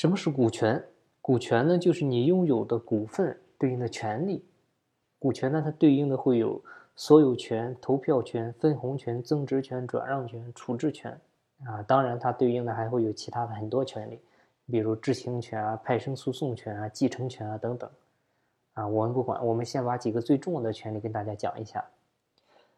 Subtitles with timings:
[0.00, 0.82] 什么是股权？
[1.20, 4.42] 股权呢，就是你拥有的股份对应的权利。
[5.18, 6.64] 股权呢，它对应的会有
[6.96, 11.20] 所有权、投票权、分红权、增值权、转让权、处置权
[11.66, 11.82] 啊。
[11.82, 14.18] 当然，它对应的还会有其他的很多权利，
[14.70, 17.90] 比如知情权啊、派生诉讼权啊、继承权啊等等。
[18.72, 21.84] 啊，我们不管，我们先把几个最重要的权利跟大家讲一下。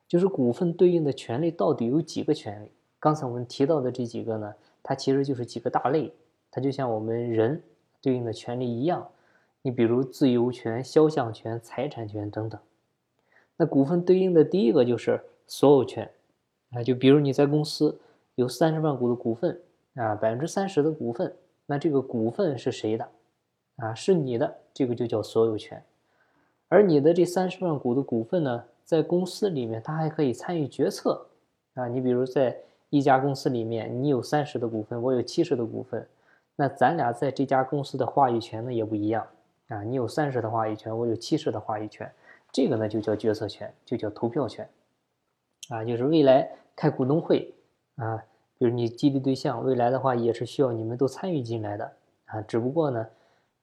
[0.09, 2.73] 就是股份对应的权利到底有几个权利？
[2.99, 4.53] 刚才我们提到的这几个呢，
[4.83, 6.13] 它其实就是几个大类，
[6.53, 7.61] 它就像我们人
[8.01, 9.09] 对应的权利一样。
[9.63, 12.61] 你比如自由权、肖像权、财产权等等。
[13.57, 16.11] 那股份对应的第一个就是所有权
[16.73, 18.01] 啊，就比如你在公司
[18.35, 19.61] 有三十万股的股份
[19.95, 21.33] 啊，百分之三十的股份，
[21.67, 23.09] 那这个股份是谁的？
[23.77, 25.83] 啊，是你的，这个就叫所有权。
[26.69, 31.27] 而你的这三十万股的股份呢，在公司里面，它还可以参与决策
[31.75, 31.87] 啊。
[31.87, 32.59] 你比如在
[32.91, 36.05] 一家公司里面，你有三十的股份，我有七十的股份，
[36.57, 39.27] 那咱俩在这家公司的话语权呢也不一样
[39.69, 39.83] 啊。
[39.83, 42.11] 你有三十的话语权，我有七十的话语权，
[42.51, 44.69] 这个呢就叫决策权，就叫投票权
[45.69, 45.85] 啊。
[45.85, 47.55] 就是未来开股东会
[47.97, 48.23] 啊，
[48.59, 51.93] 比如你激励对象，未来的话也是需要你们都参与进来的
[52.27, 52.41] 啊。
[52.43, 53.07] 只不过呢，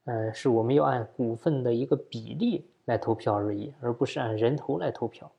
[0.05, 2.65] 呃，是我们要按股份的一个比例。
[2.85, 5.31] 来投票而已，而不是按人头来投票。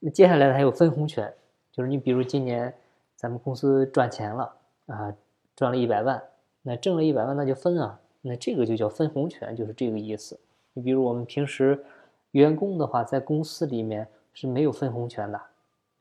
[0.00, 1.32] 那接下来还有分红权，
[1.70, 2.74] 就是你比如今年
[3.14, 4.52] 咱们公司赚钱了
[4.86, 5.14] 啊，
[5.54, 6.20] 赚了一百万，
[6.66, 10.40] 那挣了一百万那就分啊，那这个就叫分红权，就是这个意思。
[10.72, 11.84] 你比如我们平时
[12.30, 15.38] 员工的话，在公司里面是没有分红权的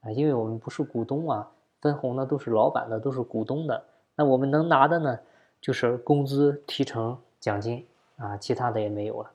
[0.01, 3.83] 啊，因为我们不是股东啊，分红呢都是老板的，都是股东的。
[4.15, 5.19] 那我们能拿的呢，
[5.59, 9.29] 就是工资、提成、奖金啊，其他的也没有了。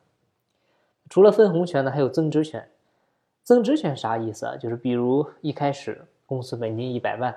[1.11, 2.69] 除了分红权呢，还有增值权。
[3.43, 4.56] 增值权啥意思啊？
[4.56, 7.34] 就是比如一开始公司本金一百万，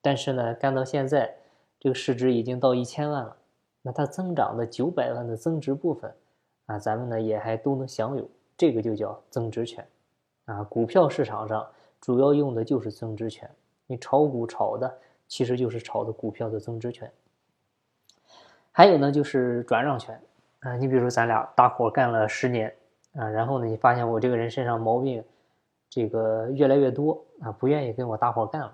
[0.00, 1.34] 但是呢干到现在，
[1.80, 3.36] 这个市值已经到一千万了，
[3.82, 6.14] 那它增长的九百万的增值部分
[6.66, 9.84] 啊，咱们呢也还都能享有，这个就叫增值权。
[10.44, 11.66] 啊，股票市场上
[12.00, 13.50] 主要用的就是增值权，
[13.88, 17.10] 你炒股炒的其实就是炒的股票的增值权。
[18.70, 20.20] 还有呢就是转让权
[20.60, 22.72] 啊，你比如说咱俩大伙干了十年。
[23.14, 25.24] 啊，然后呢，你发现我这个人身上毛病，
[25.88, 28.72] 这个越来越多啊，不愿意跟我大伙干了。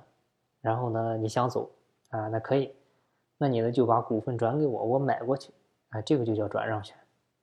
[0.61, 1.71] 然后呢，你想走
[2.11, 2.71] 啊，那可以，
[3.39, 5.53] 那你呢就把股份转给我，我买过去
[5.91, 6.97] 啊，这个就叫转让权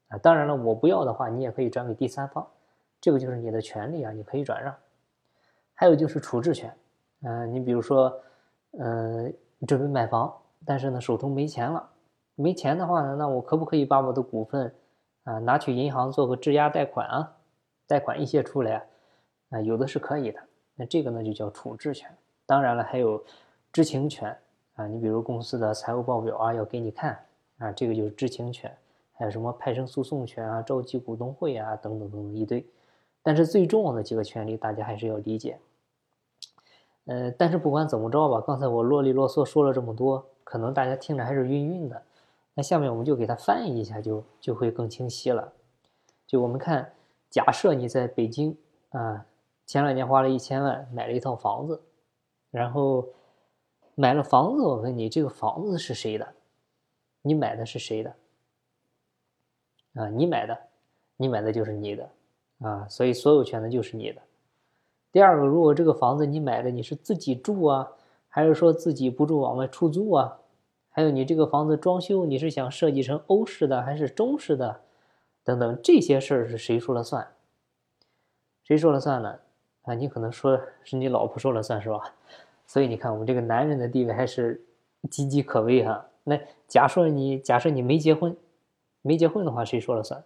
[0.07, 0.17] 啊。
[0.17, 2.47] 当然了，我不要的话，你也可以转给第三方，
[2.99, 4.75] 这个就是你的权利啊，你可以转让。
[5.73, 6.75] 还有就是处置权，
[7.21, 8.13] 嗯，你比如说，
[8.79, 9.33] 嗯，
[9.67, 10.33] 准备买房，
[10.65, 11.89] 但是呢手头没钱了，
[12.35, 14.73] 没钱的话呢，那我可不可以把我的股份？
[15.23, 17.33] 啊，拿去银行做个质押贷款啊，
[17.87, 18.85] 贷款一些出来，
[19.51, 20.39] 啊，有的是可以的。
[20.75, 22.13] 那这个呢就叫处置权。
[22.45, 23.23] 当然了，还有
[23.71, 24.37] 知情权
[24.75, 27.19] 啊，你比如公司的财务报表啊要给你看
[27.57, 28.75] 啊，这个就是知情权。
[29.15, 32.65] 还有什么派生诉讼权啊、召集股东会啊等等等等一堆。
[33.21, 35.59] 但是最重要的几个权利，大家还是要理解。
[37.05, 42.01] 呃，但是不管怎么着吧，刚才我啰里啰嗦说了这么多，可能大家听着还是晕晕的。
[42.55, 45.53] 那下面我们就给它翻译一下，就就会更清晰了。
[46.25, 46.93] 就我们看，
[47.29, 48.57] 假设你在北京
[48.89, 49.25] 啊，
[49.65, 51.81] 前两年花了一千万买了一套房子，
[52.49, 53.07] 然后
[53.95, 56.33] 买了房子，我问你，这个房子是谁的？
[57.21, 58.15] 你买的是谁的？
[59.93, 60.57] 啊，你买的，
[61.17, 62.09] 你买的就是你的
[62.59, 64.21] 啊，所以所有权的就是你的。
[65.11, 67.91] 第二个，如果这个房子你买的你是自己住啊，
[68.27, 70.39] 还是说自己不住往外出租啊？
[70.89, 74.81] 还有你这个房子装修，你是想设计成欧式的还是中式的？
[75.43, 77.27] 等等这些事儿是谁说了算？
[78.63, 79.39] 谁说了算呢？
[79.83, 82.15] 啊，你可能说是你老婆说了算是吧？
[82.65, 84.65] 所以你看我们这个男人的地位还是
[85.03, 86.07] 岌岌可危哈。
[86.23, 88.35] 那假设你假设你没结婚，
[89.01, 90.23] 没结婚的话谁说了算？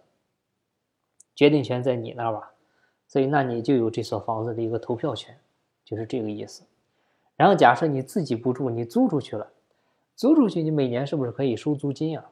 [1.34, 2.52] 决定权在你那儿吧？
[3.06, 5.38] 所以那你就有这所房子的一个投票权，
[5.84, 6.62] 就是这个意思。
[7.36, 9.50] 然后假设你自己不住，你租出去了。
[10.14, 12.30] 租出去，你每年是不是可以收租金啊？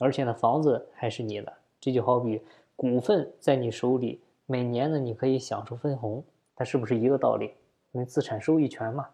[0.00, 2.42] 而且呢，房子还是你的，这就好比
[2.74, 6.24] 股份在你手里，每年呢你可以享受分红，
[6.54, 7.54] 它是不是一个道理？
[7.92, 9.08] 因为资产收益权嘛。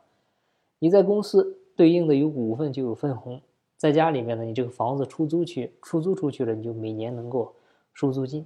[0.83, 3.41] 你在公司对应的有股份就有分红，
[3.77, 7.55] 在家里面呢，你这个房子出租去，出租出去了，你就每年能够
[7.95, 8.45] 收租金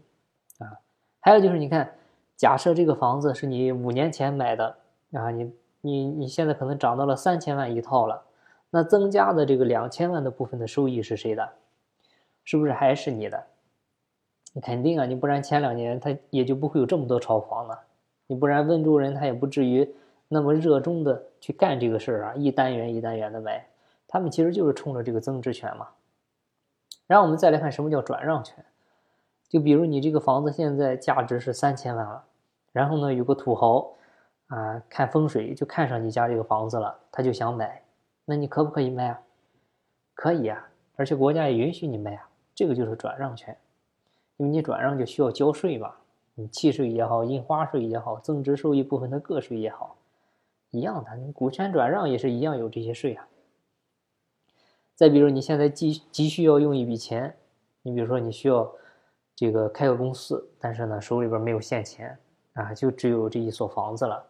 [0.58, 0.76] 啊。
[1.18, 1.94] 还有就是，你看，
[2.36, 4.76] 假设这个房子是你五年前买的
[5.12, 5.50] 啊，你
[5.80, 8.22] 你你现在可能涨到了三千万一套了。
[8.68, 11.48] 那增加的这个两千万的部分的收益是谁的？
[12.44, 13.44] 是不是还是你的？
[14.52, 17.80] 你肯定啊，你不然前两年他也就不会有这么多炒房了。
[18.26, 19.90] 你不然温州人他也不至于
[20.28, 23.66] 那么热衷的去干这个事儿啊，一单元一单元的买，
[24.08, 25.88] 他们其实就是冲着这个增值权嘛。
[27.06, 28.64] 然后我们再来看什么叫转让权，
[29.48, 32.24] 就比如你这个房子现在价值是三千万了，
[32.72, 33.94] 然后呢有个土豪
[34.48, 37.82] 啊看风水就看上你家这个房子了，他就想买，
[38.24, 39.22] 那你可不可以卖啊？
[40.14, 43.56] 可以啊，而且国家也允许你卖啊，这个就是转让权，
[44.38, 45.94] 因为你转让就需要交税嘛，
[46.34, 49.95] 你契税也好，印花税也好，增值收益部分的个税也好，
[50.76, 53.26] 一样的，你股权转让也是一样有这些税啊。
[54.94, 57.34] 再比如你现在急急需要用一笔钱，
[57.82, 58.70] 你比如说你需要
[59.34, 62.18] 这个开个公司，但是呢手里边没有现钱
[62.54, 64.24] 啊，就只有这一所房子了，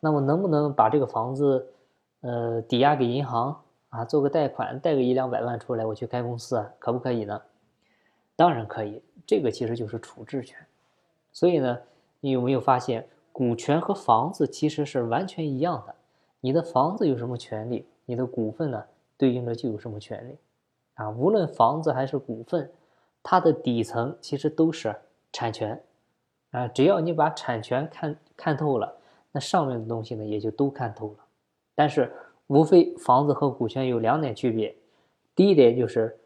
[0.00, 1.66] 那我能不能把这个房子
[2.20, 3.58] 呃抵押给银行
[3.88, 7.40] 啊，做个贷款，贷个一两百万出来，我去开公司啊，可不可以呢？
[8.36, 10.58] 当然可以，这个其实就是处置权。
[11.32, 11.78] 所以呢，
[12.20, 15.94] 你有没有发现股权和房子其实是完全一样的？
[16.40, 18.84] 你的房子有什么权利，你的股份呢？
[19.16, 20.36] 对应的就有什么权利
[20.94, 21.10] 啊？
[21.10, 22.70] 无论房子还是股份，
[23.22, 24.96] 它的底层其实都是
[25.30, 25.82] 产权
[26.52, 26.66] 啊。
[26.68, 28.96] 只要你把产权看看透了，
[29.30, 31.24] 那上面的东西呢也就都看透了。
[31.74, 32.10] 但是
[32.46, 34.74] 无非房子和股权有两点区别。
[35.34, 36.18] 第一点就是，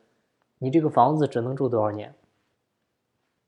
[0.59, 2.15] 你这个房子只能住多少年？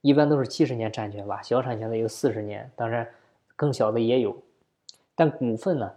[0.00, 3.09] 一般都是七十年产权吧，小产权的有四十年，当然
[3.56, 4.41] 更小的也有。
[5.14, 5.93] 但股份呢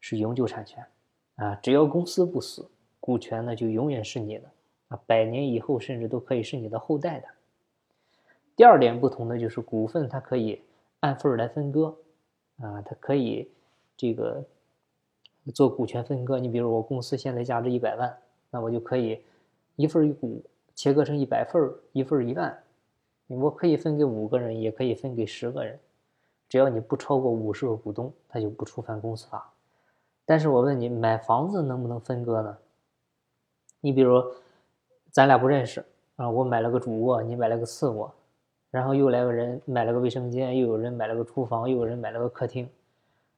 [0.00, 0.84] 是永久产权。
[1.36, 2.68] 啊，只要公司不死，
[3.00, 4.50] 股权呢就永远是你的
[4.88, 7.26] 啊，百年以后甚至都可以是你的后代的。
[8.54, 10.60] 第二点不同的就是股份它可以
[10.98, 11.96] 按份来分割，
[12.58, 13.50] 啊，它可以
[13.96, 14.44] 这个
[15.54, 16.38] 做股权分割。
[16.38, 18.14] 你比如我公司现在价值一百万，
[18.50, 19.22] 那我就可以
[19.76, 20.44] 一份一股
[20.74, 22.62] 切割成一百份儿，一份一万，
[23.28, 25.80] 我可以分给五个人，也可以分给十个人，
[26.50, 29.52] 只要你不超过五十个股东，它就不触犯公司法。
[30.26, 32.58] 但是我问你，买房子能不能分割呢？
[33.80, 34.20] 你比如，
[35.12, 35.84] 咱俩不认识
[36.16, 38.12] 啊，我买了个主卧，你买了个次卧，
[38.68, 42.68] 然后又来个人买了个卫生间，又有人买了个厨房，又有人买了个客厅，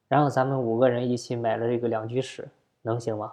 [0.07, 2.49] 然后咱们五个人一起买了这个两居室，
[2.81, 3.31] 能行吗？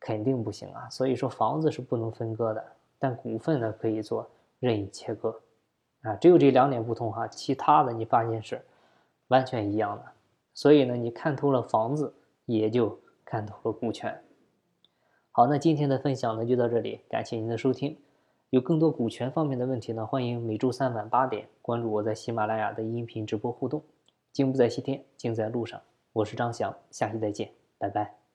[0.00, 0.88] 肯定不行啊！
[0.88, 2.64] 所以说房子是不能分割的，
[2.98, 4.26] 但股份呢可以做
[4.60, 5.38] 任意切割，
[6.06, 8.64] 啊，只有这两点不同哈，其他的你发现是
[9.28, 10.04] 完全一样的。
[10.54, 12.14] 所以呢，你看透了房子。
[12.46, 14.22] 也就看透了股权。
[15.32, 17.98] 好，那今天的分享呢就到这里，感谢您的收听。
[18.50, 23.82] 有更多股权方面的问题呢，欢迎每周三晚八点关注我在喜马拉雅的音频直播互动。
[24.32, 25.82] 金不在西天，金在路上。
[26.12, 28.25] 我是张翔，下期再见，拜拜。